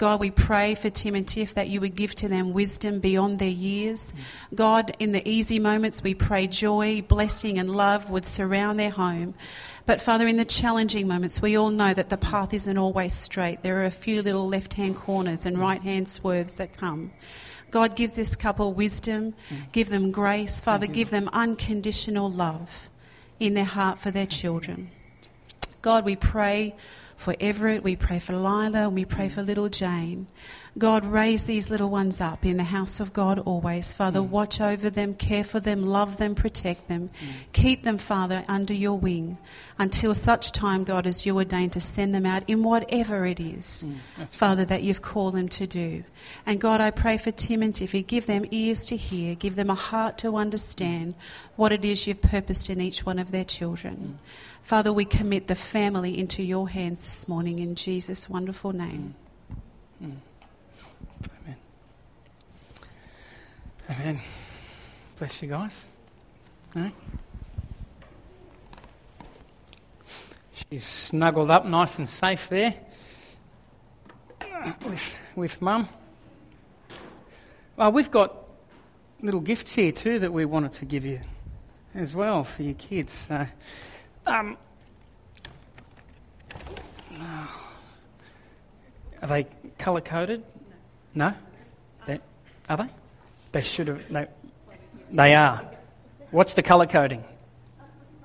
[0.00, 3.38] God, we pray for Tim and Tiff that you would give to them wisdom beyond
[3.38, 4.14] their years.
[4.54, 9.34] God, in the easy moments, we pray joy, blessing, and love would surround their home.
[9.84, 13.62] But Father, in the challenging moments, we all know that the path isn't always straight.
[13.62, 17.12] There are a few little left hand corners and right hand swerves that come.
[17.70, 19.34] God gives this couple wisdom,
[19.72, 20.58] give them grace.
[20.58, 22.88] Father, give them unconditional love
[23.38, 24.92] in their heart for their children.
[25.82, 26.74] God, we pray
[27.20, 30.26] for Everett, we pray for Lila, and we pray for little Jane.
[30.78, 33.92] God, raise these little ones up in the house of God always.
[33.92, 34.28] Father, mm.
[34.28, 37.10] watch over them, care for them, love them, protect them.
[37.20, 37.26] Mm.
[37.52, 39.36] Keep them, Father, under your wing
[39.78, 43.84] until such time, God, as you ordain to send them out in whatever it is,
[43.84, 44.28] mm.
[44.30, 46.04] Father, that you've called them to do.
[46.46, 48.06] And God, I pray for Tim and Tiffy.
[48.06, 51.14] Give them ears to hear, give them a heart to understand
[51.56, 54.20] what it is you've purposed in each one of their children.
[54.20, 54.28] Mm.
[54.62, 59.16] Father, we commit the family into your hands this morning in Jesus' wonderful name.
[60.00, 60.18] Mm.
[61.28, 61.56] Amen.
[63.90, 64.20] Amen.
[65.18, 65.72] Bless you guys.
[70.70, 72.74] She's snuggled up nice and safe there
[74.86, 75.88] with, with mum.
[77.76, 78.36] Well, we've got
[79.20, 81.20] little gifts here too that we wanted to give you
[81.94, 83.26] as well for your kids.
[83.28, 83.46] So
[84.26, 84.56] um,
[89.22, 89.46] are they
[89.78, 90.44] colour coded?
[91.14, 91.34] No.
[92.06, 92.20] They,
[92.68, 92.88] are they?
[93.52, 94.00] They should have.
[94.10, 94.26] They,
[95.10, 95.68] they are.
[96.30, 97.24] What's the colour coding?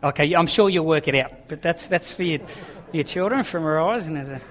[0.04, 2.46] Okay, I'm sure you'll work it out, but that's that's for you.
[2.92, 4.42] your children from and there's a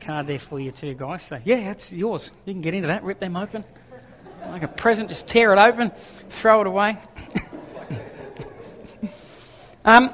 [0.00, 1.22] card there for you too, guys.
[1.22, 2.30] So yeah, that's yours.
[2.44, 3.64] You can get into that, rip them open
[4.48, 5.08] like a present.
[5.08, 5.92] Just tear it open,
[6.30, 6.98] throw it away.
[9.84, 10.10] um,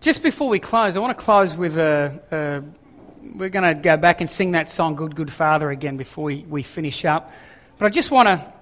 [0.00, 2.20] just before we close, I want to close with a.
[2.30, 2.79] a
[3.22, 6.44] we're going to go back and sing that song, Good, Good Father, again before we,
[6.48, 7.32] we finish up.
[7.78, 8.52] But I just want to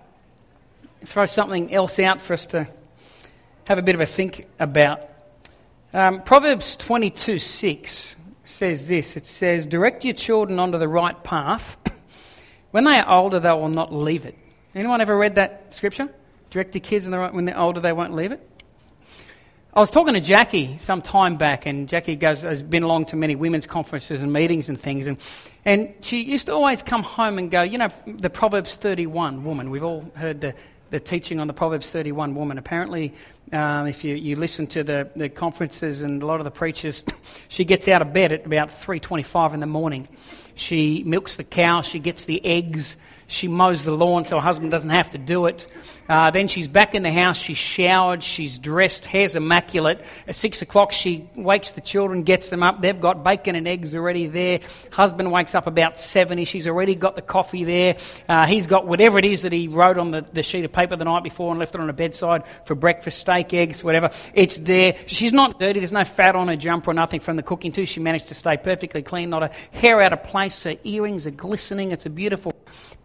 [1.06, 2.68] throw something else out for us to
[3.64, 5.02] have a bit of a think about.
[5.92, 11.76] Um, Proverbs 22 6 says this it says, Direct your children onto the right path.
[12.70, 14.36] when they are older, they will not leave it.
[14.74, 16.08] Anyone ever read that scripture?
[16.50, 18.46] Direct your kids on the right, when they're older, they won't leave it?
[19.74, 23.16] I was talking to Jackie some time back, and Jackie goes, has been along to
[23.16, 25.18] many women's conferences and meetings and things, and,
[25.66, 29.68] and she used to always come home and go, you know, the Proverbs 31 woman.
[29.70, 30.54] We've all heard the,
[30.88, 32.56] the teaching on the Proverbs 31 woman.
[32.56, 33.12] Apparently,
[33.52, 37.02] um, if you, you listen to the, the conferences and a lot of the preachers,
[37.48, 40.08] she gets out of bed at about 3.25 in the morning.
[40.54, 42.96] She milks the cow, she gets the eggs,
[43.28, 45.66] she mows the lawn so her husband doesn't have to do it.
[46.08, 47.36] Uh, then she's back in the house.
[47.36, 48.24] She's showered.
[48.24, 49.04] She's dressed.
[49.04, 50.02] Hair's immaculate.
[50.26, 52.80] At six o'clock, she wakes the children, gets them up.
[52.80, 54.60] They've got bacon and eggs already there.
[54.90, 56.42] Husband wakes up about seven.
[56.46, 57.98] She's already got the coffee there.
[58.26, 60.96] Uh, he's got whatever it is that he wrote on the, the sheet of paper
[60.96, 64.10] the night before and left it on the bedside for breakfast, steak, eggs, whatever.
[64.32, 64.96] It's there.
[65.06, 65.80] She's not dirty.
[65.80, 67.84] There's no fat on her jumper or nothing from the cooking too.
[67.84, 69.28] She managed to stay perfectly clean.
[69.28, 70.62] Not a hair out of place.
[70.62, 71.92] Her earrings are glistening.
[71.92, 72.52] It's a beautiful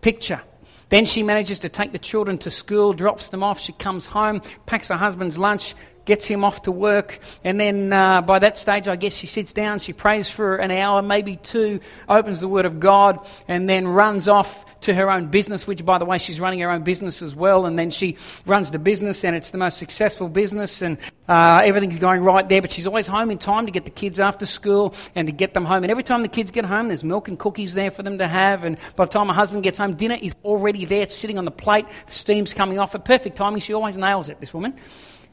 [0.01, 0.41] picture.
[0.89, 3.59] Then she manages to take the children to school, drops them off.
[3.59, 8.21] She comes home, packs her husband's lunch, gets him off to work, and then uh,
[8.21, 11.79] by that stage, I guess she sits down, she prays for an hour, maybe two,
[12.09, 15.97] opens the Word of God, and then runs off to her own business, which, by
[15.97, 17.65] the way, she's running her own business as well.
[17.65, 21.97] And then she runs the business, and it's the most successful business, and uh, everything's
[21.97, 22.61] going right there.
[22.61, 25.53] But she's always home in time to get the kids after school and to get
[25.53, 25.83] them home.
[25.83, 28.27] And every time the kids get home, there's milk and cookies there for them to
[28.27, 28.63] have.
[28.63, 31.01] And by the time her husband gets home, dinner is already there.
[31.01, 32.95] It's sitting on the plate, the steam's coming off.
[32.95, 34.75] At perfect timing, she always nails it, this woman.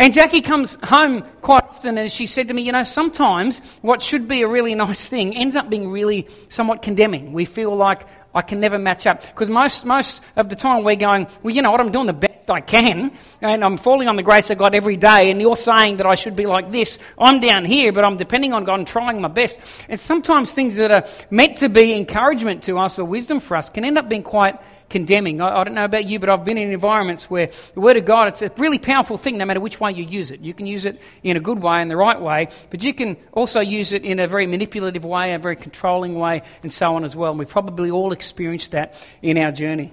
[0.00, 4.00] And Jackie comes home quite often and she said to me, You know, sometimes what
[4.00, 7.34] should be a really nice thing ends up being really somewhat condemning.
[7.34, 9.22] We feel like I can never match up.
[9.22, 12.12] Because most, most of the time we're going, Well, you know what, I'm doing the
[12.12, 15.30] best I can and I'm falling on the grace of God every day.
[15.30, 16.98] And you're saying that I should be like this.
[17.18, 19.58] I'm down here, but I'm depending on God and trying my best.
[19.88, 23.68] And sometimes things that are meant to be encouragement to us or wisdom for us
[23.70, 24.58] can end up being quite
[24.90, 25.40] condemning.
[25.40, 28.04] I, I, don't know about you, but I've been in environments where the Word of
[28.04, 30.40] God, it's a really powerful thing no matter which way you use it.
[30.40, 33.16] You can use it in a good way, in the right way, but you can
[33.32, 37.04] also use it in a very manipulative way, a very controlling way, and so on
[37.04, 37.30] as well.
[37.30, 39.92] And we've probably all experienced that in our journey.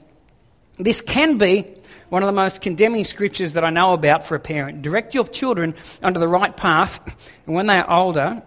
[0.77, 1.75] This can be
[2.09, 4.81] one of the most condemning scriptures that I know about for a parent.
[4.81, 6.99] Direct your children onto the right path,
[7.45, 8.41] and when they are older,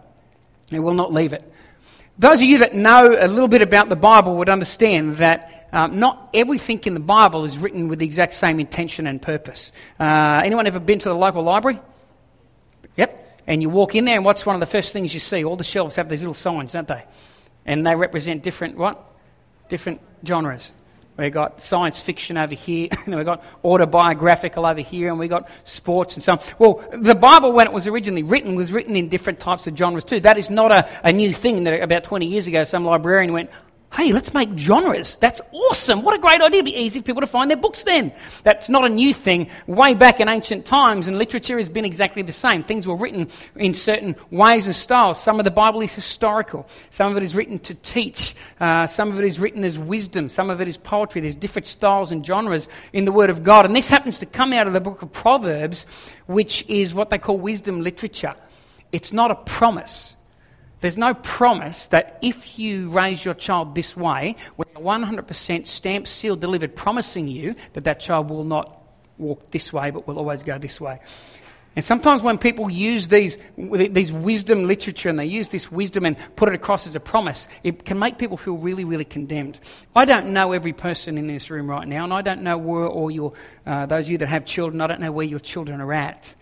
[0.70, 1.44] they will not leave it.
[2.18, 5.98] Those of you that know a little bit about the Bible would understand that um,
[5.98, 9.72] not everything in the Bible is written with the exact same intention and purpose.
[9.98, 11.80] Uh, anyone ever been to the local library?
[12.96, 13.42] Yep.
[13.46, 15.44] And you walk in there, and what's one of the first things you see?
[15.44, 17.04] All the shelves have these little signs, don't they?
[17.66, 19.04] And they represent different what?
[19.68, 20.70] Different genres.
[21.20, 25.48] We've got science fiction over here, and we've got autobiographical over here, and we've got
[25.64, 26.40] sports and so on.
[26.58, 30.04] Well, the Bible, when it was originally written, was written in different types of genres
[30.04, 30.20] too.
[30.20, 33.50] That is not a, a new thing that about 20 years ago some librarian went,
[33.92, 35.16] Hey, let's make genres.
[35.20, 36.02] That's awesome.
[36.02, 36.60] What a great idea.
[36.60, 38.12] It'd be easy for people to find their books then.
[38.44, 39.50] That's not a new thing.
[39.66, 42.62] Way back in ancient times, and literature has been exactly the same.
[42.62, 45.20] Things were written in certain ways and styles.
[45.20, 46.68] Some of the Bible is historical.
[46.90, 48.36] Some of it is written to teach.
[48.60, 50.28] Uh, some of it is written as wisdom.
[50.28, 51.20] Some of it is poetry.
[51.22, 53.66] There's different styles and genres in the Word of God.
[53.66, 55.84] And this happens to come out of the book of Proverbs,
[56.26, 58.36] which is what they call wisdom literature.
[58.92, 60.14] It's not a promise.
[60.80, 66.40] There's no promise that if you raise your child this way, we're 100% stamp, sealed,
[66.40, 68.82] delivered, promising you that that child will not
[69.18, 71.00] walk this way, but will always go this way.
[71.76, 76.16] And sometimes when people use these, these wisdom literature and they use this wisdom and
[76.34, 79.60] put it across as a promise, it can make people feel really, really condemned.
[79.94, 82.88] I don't know every person in this room right now, and I don't know where
[82.88, 83.34] all your,
[83.66, 86.34] uh, those of you that have children, I don't know where your children are at.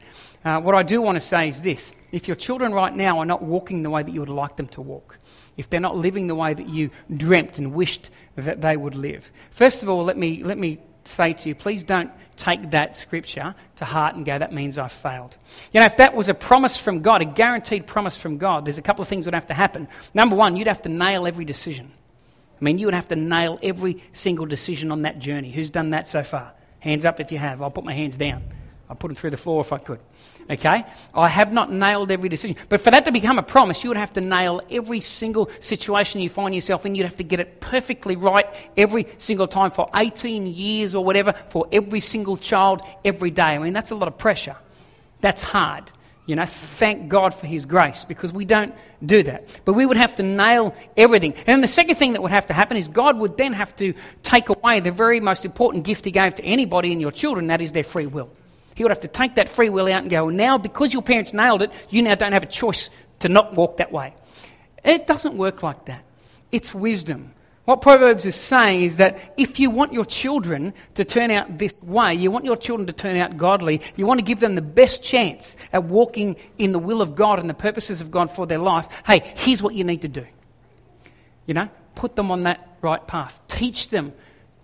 [0.44, 3.26] Uh, what I do want to say is this if your children right now are
[3.26, 5.18] not walking the way that you would like them to walk,
[5.56, 9.24] if they're not living the way that you dreamt and wished that they would live,
[9.50, 13.54] first of all, let me, let me say to you, please don't take that scripture
[13.76, 15.36] to heart and go, that means I've failed.
[15.72, 18.78] You know, if that was a promise from God, a guaranteed promise from God, there's
[18.78, 19.88] a couple of things that would have to happen.
[20.14, 21.90] Number one, you'd have to nail every decision.
[22.60, 25.50] I mean, you would have to nail every single decision on that journey.
[25.50, 26.52] Who's done that so far?
[26.80, 27.62] Hands up if you have.
[27.62, 28.42] I'll put my hands down.
[28.90, 30.00] I'd put them through the floor if I could.
[30.50, 30.84] Okay?
[31.14, 32.56] I have not nailed every decision.
[32.68, 36.20] But for that to become a promise, you would have to nail every single situation
[36.20, 36.94] you find yourself in.
[36.94, 41.34] You'd have to get it perfectly right every single time for 18 years or whatever
[41.50, 43.42] for every single child every day.
[43.42, 44.56] I mean, that's a lot of pressure.
[45.20, 45.90] That's hard.
[46.24, 48.74] You know, thank God for His grace because we don't
[49.04, 49.48] do that.
[49.64, 51.34] But we would have to nail everything.
[51.46, 53.94] And the second thing that would have to happen is God would then have to
[54.22, 57.60] take away the very most important gift He gave to anybody in your children, that
[57.60, 58.30] is their free will.
[58.78, 61.32] He would have to take that free will out and go, now because your parents
[61.32, 64.14] nailed it, you now don't have a choice to not walk that way.
[64.84, 66.04] It doesn't work like that.
[66.52, 67.32] It's wisdom.
[67.64, 71.74] What Proverbs is saying is that if you want your children to turn out this
[71.82, 74.62] way, you want your children to turn out godly, you want to give them the
[74.62, 78.46] best chance at walking in the will of God and the purposes of God for
[78.46, 80.24] their life, hey, here's what you need to do.
[81.46, 83.40] You know, put them on that right path.
[83.48, 84.12] Teach them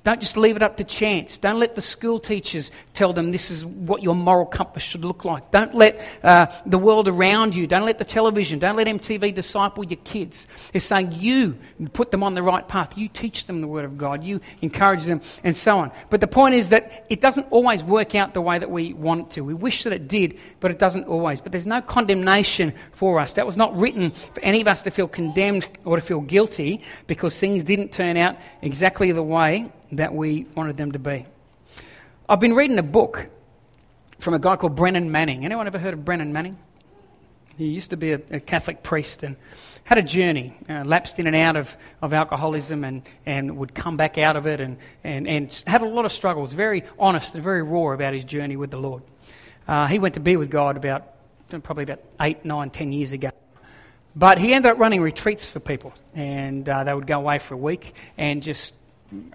[0.04, 1.38] don't just leave it up to chance.
[1.38, 5.24] Don't let the school teachers tell them this is what your moral compass should look
[5.24, 5.50] like.
[5.50, 9.82] Don't let uh, the world around you, don't let the television, don't let MTV disciple
[9.82, 10.46] your kids.
[10.74, 11.56] It's saying you
[11.94, 12.98] put them on the right path.
[12.98, 14.22] You teach them the Word of God.
[14.22, 15.90] You encourage them and so on.
[16.10, 19.22] But the point is that it doesn't always work out the way that we want
[19.22, 19.40] it to.
[19.40, 21.40] We wish that it did, but it doesn't always.
[21.40, 23.32] But there's no condemnation for us.
[23.32, 26.82] That was not written for any of us to feel condemned or to feel guilty
[27.06, 31.26] because things didn't turn out exactly the way that we wanted them to be.
[32.28, 33.26] I've been reading a book
[34.18, 35.44] from a guy called Brennan Manning.
[35.44, 36.56] Anyone ever heard of Brennan Manning?
[37.56, 39.36] He used to be a, a Catholic priest and
[39.84, 41.68] had a journey, uh, lapsed in and out of,
[42.00, 45.86] of alcoholism and, and would come back out of it and, and, and had a
[45.86, 49.02] lot of struggles, very honest and very raw about his journey with the Lord.
[49.68, 51.10] Uh, he went to be with God about
[51.62, 53.28] probably about eight, nine, ten years ago.
[54.16, 57.54] But he ended up running retreats for people, and uh, they would go away for
[57.54, 58.74] a week and just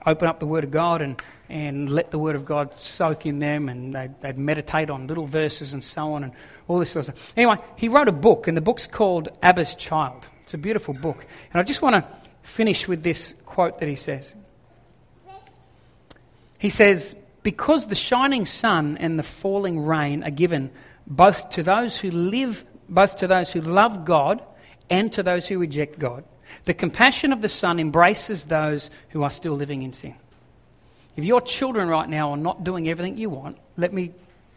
[0.05, 3.39] open up the Word of God and, and let the Word of God soak in
[3.39, 6.33] them, and they'd, they'd meditate on little verses and so on, and
[6.67, 7.33] all this sort of stuff.
[7.35, 10.27] Anyway, he wrote a book, and the book's called Abba's Child.
[10.43, 11.25] It's a beautiful book.
[11.53, 12.07] And I just want to
[12.43, 14.33] finish with this quote that he says.
[16.57, 20.71] He says, Because the shining sun and the falling rain are given
[21.07, 24.43] both to those who live, both to those who love God
[24.89, 26.23] and to those who reject God.
[26.69, 30.13] The compassion of the Son embraces those who are still living in sin.
[31.15, 34.11] If your children right now are not doing everything you want, let me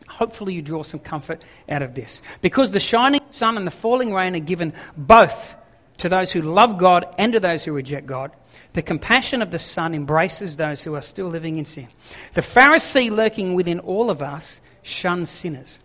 [0.06, 2.20] hopefully you draw some comfort out of this.
[2.42, 5.54] Because the shining sun and the falling rain are given both
[5.96, 8.30] to those who love God and to those who reject God.
[8.74, 11.88] The compassion of the Son embraces those who are still living in sin.
[12.34, 15.78] The Pharisee lurking within all of us shuns sinners.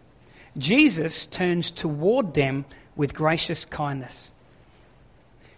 [0.57, 2.65] Jesus turns toward them
[2.97, 4.29] with gracious kindness.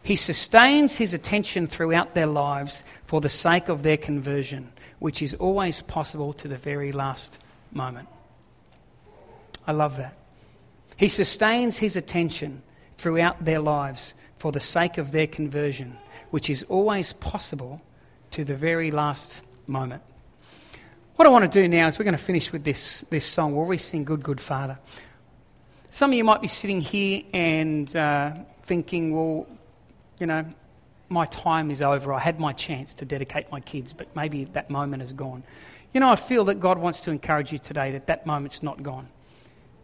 [0.03, 5.33] He sustains his attention throughout their lives for the sake of their conversion, which is
[5.35, 7.37] always possible to the very last
[7.71, 8.07] moment.
[9.67, 10.17] I love that.
[10.97, 12.61] He sustains his attention
[12.97, 15.95] throughout their lives for the sake of their conversion,
[16.31, 17.81] which is always possible
[18.31, 20.01] to the very last moment.
[21.15, 23.55] What I want to do now is we're going to finish with this, this song
[23.55, 24.79] where we sing Good, Good Father.
[25.91, 28.33] Some of you might be sitting here and uh,
[28.65, 29.47] thinking, well,
[30.19, 30.45] you know,
[31.09, 32.13] my time is over.
[32.13, 35.43] I had my chance to dedicate my kids, but maybe that moment is gone.
[35.93, 38.83] You know, I feel that God wants to encourage you today that that moment's not
[38.83, 39.07] gone.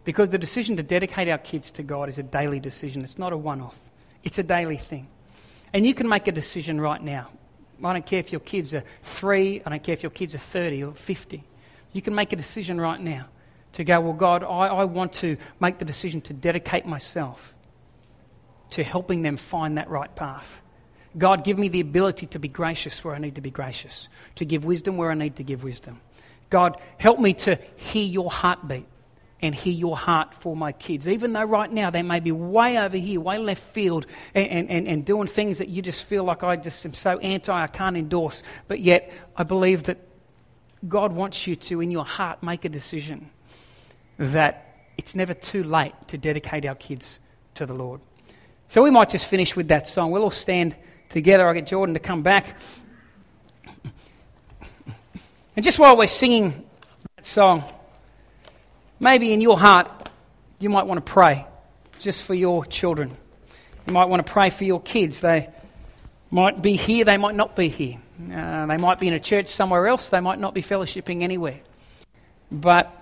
[0.04, 3.32] Because the decision to dedicate our kids to God is a daily decision, it's not
[3.32, 3.74] a one off,
[4.22, 5.08] it's a daily thing.
[5.72, 7.28] And you can make a decision right now.
[7.82, 10.38] I don't care if your kids are three, I don't care if your kids are
[10.38, 11.42] 30 or 50.
[11.92, 13.26] You can make a decision right now
[13.72, 17.52] to go, Well, God, I, I want to make the decision to dedicate myself
[18.70, 20.48] to helping them find that right path.
[21.18, 24.44] God, give me the ability to be gracious where I need to be gracious, to
[24.44, 26.00] give wisdom where I need to give wisdom.
[26.50, 28.86] God, help me to hear your heartbeat
[29.40, 31.08] and hear your heart for my kids.
[31.08, 34.88] Even though right now they may be way over here, way left field, and, and,
[34.88, 37.96] and doing things that you just feel like I just am so anti, I can't
[37.96, 38.42] endorse.
[38.68, 39.98] But yet, I believe that
[40.88, 43.30] God wants you to, in your heart, make a decision
[44.18, 47.20] that it's never too late to dedicate our kids
[47.54, 48.00] to the Lord.
[48.68, 50.10] So we might just finish with that song.
[50.10, 50.74] We'll all stand
[51.08, 51.46] together.
[51.46, 52.56] I'll get Jordan to come back.
[55.56, 56.64] And just while we're singing
[57.16, 57.64] that song,
[59.00, 60.10] maybe in your heart,
[60.58, 61.46] you might want to pray
[61.98, 63.16] just for your children.
[63.86, 65.20] You might want to pray for your kids.
[65.20, 65.48] They
[66.30, 67.98] might be here, they might not be here.
[68.32, 71.60] Uh, they might be in a church somewhere else, they might not be fellowshipping anywhere.
[72.50, 72.92] But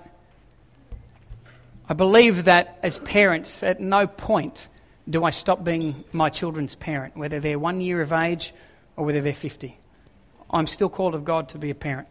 [1.89, 4.69] I believe that as parents, at no point
[5.09, 8.55] do I stop being my children's parent, whether they're one year of age
[8.97, 9.79] or whether they're 50?
[10.51, 12.09] I'm still called of God to be a parent.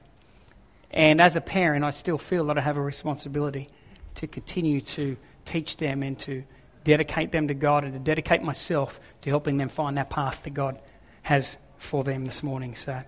[0.92, 3.70] And as a parent, I still feel that I have a responsibility.
[4.16, 6.44] to continue to teach them and to
[6.84, 10.54] dedicate them to God and to dedicate myself to helping them find that path that
[10.54, 10.80] God
[11.24, 12.76] has for them this morning.
[12.76, 13.02] So,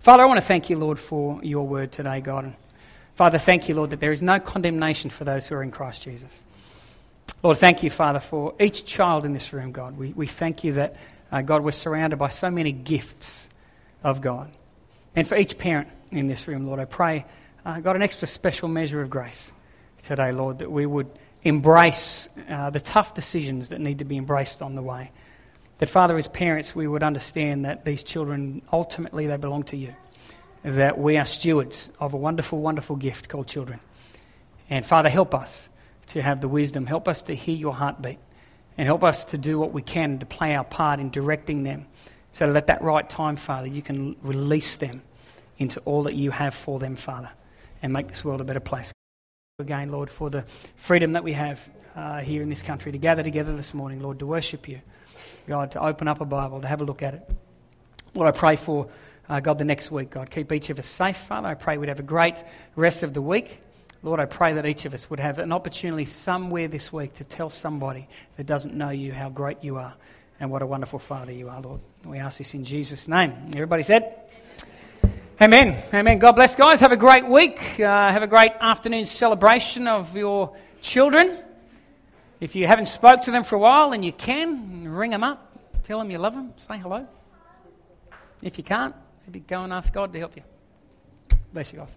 [0.00, 2.44] Father, I want to thank you, Lord, for your word today, God.
[2.44, 2.54] And
[3.16, 6.02] Father, thank you, Lord, that there is no condemnation for those who are in Christ
[6.02, 6.30] Jesus.
[7.42, 9.96] Lord, thank you, Father, for each child in this room, God.
[9.96, 10.96] We, we thank you that,
[11.32, 13.48] uh, God, we're surrounded by so many gifts
[14.04, 14.50] of God.
[15.16, 17.24] And for each parent in this room, Lord, I pray,
[17.64, 19.52] uh, God, an extra special measure of grace
[20.02, 21.08] today, Lord, that we would
[21.42, 25.10] embrace uh, the tough decisions that need to be embraced on the way.
[25.78, 29.94] That, Father, as parents, we would understand that these children, ultimately, they belong to you.
[30.62, 33.80] That we are stewards of a wonderful, wonderful gift called children.
[34.68, 35.69] And, Father, help us
[36.10, 36.86] to have the wisdom.
[36.86, 38.18] Help us to hear your heartbeat.
[38.78, 41.86] And help us to do what we can to play our part in directing them.
[42.32, 45.02] So that at that right time, Father, you can release them
[45.58, 47.30] into all that you have for them, Father,
[47.82, 48.92] and make this world a better place
[49.60, 50.44] again, Lord, for the
[50.76, 51.60] freedom that we have
[51.94, 54.80] uh, here in this country to gather together this morning, Lord, to worship you.
[55.46, 57.30] God, to open up a Bible, to have a look at it.
[58.14, 58.88] Lord, I pray for,
[59.28, 60.30] uh, God, the next week, God.
[60.30, 61.48] Keep each of us safe, Father.
[61.48, 62.36] I pray we'd have a great
[62.74, 63.60] rest of the week.
[64.02, 67.24] Lord, I pray that each of us would have an opportunity somewhere this week to
[67.24, 69.94] tell somebody that doesn't know you how great you are
[70.40, 71.80] and what a wonderful Father you are, Lord.
[72.06, 73.32] We ask this in Jesus' name.
[73.54, 74.16] Everybody said?
[75.40, 75.82] Amen.
[75.92, 76.18] Amen.
[76.18, 76.80] God bless, guys.
[76.80, 77.58] Have a great week.
[77.78, 81.44] Uh, have a great afternoon celebration of your children.
[82.40, 85.58] If you haven't spoke to them for a while and you can, ring them up.
[85.84, 86.54] Tell them you love them.
[86.56, 87.06] Say hello.
[88.40, 88.94] If you can't,
[89.26, 90.42] maybe go and ask God to help you.
[91.52, 91.88] Bless you guys.